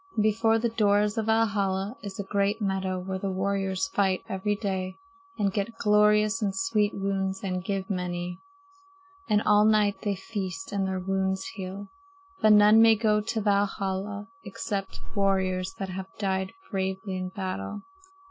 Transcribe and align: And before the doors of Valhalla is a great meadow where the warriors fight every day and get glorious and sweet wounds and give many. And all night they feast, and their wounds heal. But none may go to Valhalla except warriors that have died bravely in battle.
And 0.15 0.23
before 0.23 0.57
the 0.57 0.69
doors 0.69 1.15
of 1.19 1.27
Valhalla 1.27 1.95
is 2.01 2.17
a 2.19 2.23
great 2.23 2.59
meadow 2.59 2.97
where 2.97 3.19
the 3.19 3.29
warriors 3.29 3.87
fight 3.89 4.23
every 4.27 4.55
day 4.55 4.95
and 5.37 5.53
get 5.53 5.77
glorious 5.77 6.41
and 6.41 6.55
sweet 6.55 6.95
wounds 6.95 7.43
and 7.43 7.63
give 7.63 7.87
many. 7.87 8.39
And 9.29 9.43
all 9.43 9.63
night 9.63 9.97
they 10.01 10.15
feast, 10.15 10.71
and 10.71 10.87
their 10.87 10.99
wounds 10.99 11.45
heal. 11.53 11.89
But 12.41 12.53
none 12.53 12.81
may 12.81 12.95
go 12.95 13.21
to 13.21 13.41
Valhalla 13.41 14.25
except 14.43 15.01
warriors 15.13 15.75
that 15.75 15.89
have 15.89 16.07
died 16.17 16.53
bravely 16.71 17.15
in 17.15 17.29
battle. 17.29 17.83